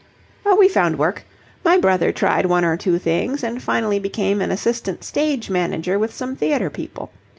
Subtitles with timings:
[0.47, 1.25] "Oh, we found work.
[1.63, 6.11] My brother tried one or two things, and finally became an assistant stage manager with
[6.11, 7.11] some theatre people.